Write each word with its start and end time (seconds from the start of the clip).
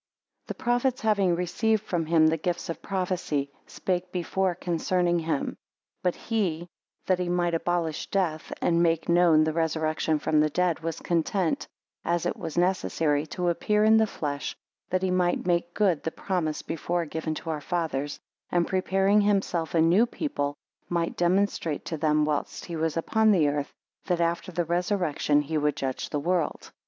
9 0.45 0.45
The 0.47 0.55
prophets 0.55 1.01
having 1.01 1.35
received 1.35 1.83
from 1.83 2.07
him 2.07 2.25
the 2.25 2.37
gifts 2.37 2.69
of 2.69 2.81
prophecy, 2.81 3.51
spake 3.67 4.11
before 4.11 4.55
concerning 4.55 5.19
him: 5.19 5.43
10 5.45 5.57
But 6.01 6.15
he, 6.15 6.67
that 7.05 7.19
he 7.19 7.29
might 7.29 7.53
abolish 7.53 8.07
death, 8.09 8.51
and 8.63 8.81
make 8.81 9.07
known 9.07 9.43
the 9.43 9.53
resurrection 9.53 10.17
from 10.17 10.39
the 10.39 10.49
dead, 10.49 10.79
was 10.79 11.01
content, 11.01 11.67
as 12.03 12.25
it 12.25 12.35
was 12.35 12.57
necessary, 12.57 13.27
to 13.27 13.49
appear 13.49 13.83
in 13.83 13.97
the 13.97 14.07
flesh, 14.07 14.55
that 14.89 15.03
he 15.03 15.11
might 15.11 15.45
make 15.45 15.75
good 15.75 16.01
the 16.01 16.09
promise 16.09 16.63
before 16.63 17.05
given 17.05 17.35
to 17.35 17.51
our 17.51 17.61
fathers, 17.61 18.19
and 18.49 18.65
preparing 18.67 19.21
himself 19.21 19.75
a 19.75 19.81
new 19.81 20.07
people, 20.07 20.55
might 20.89 21.15
demonstrate 21.15 21.85
to 21.85 21.97
them 21.97 22.25
whilst 22.25 22.65
he 22.65 22.75
was 22.75 22.97
upon 22.97 23.35
earth, 23.35 23.71
that 24.05 24.19
after 24.19 24.51
the 24.51 24.65
resurrection 24.65 25.41
he 25.41 25.59
would 25.59 25.75
judge 25.75 26.09
the 26.09 26.19
world. 26.19 26.71